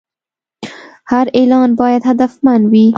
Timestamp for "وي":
2.71-2.87